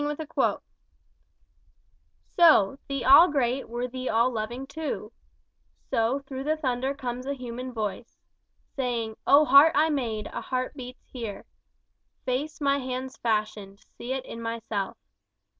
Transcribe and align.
El 0.01 0.15
Dorado 0.15 0.25
found 0.35 0.61
"So, 2.35 2.79
the 2.87 3.05
All 3.05 3.27
Great 3.27 3.69
were 3.69 3.87
the 3.87 4.09
all 4.09 4.31
loving 4.31 4.65
too 4.65 5.11
So, 5.91 6.21
through 6.25 6.43
the 6.45 6.57
thunder 6.57 6.95
comes 6.95 7.27
a 7.27 7.35
human 7.35 7.71
voice, 7.71 8.17
Saying, 8.75 9.15
O 9.27 9.45
heart 9.45 9.73
I 9.75 9.89
made, 9.91 10.25
a 10.33 10.41
heart 10.41 10.73
beats 10.75 11.05
here! 11.05 11.45
Face 12.25 12.59
my 12.59 12.79
hands 12.79 13.17
fashioned, 13.17 13.79
see 13.95 14.11
it 14.13 14.25
in 14.25 14.41
myself! 14.41 14.97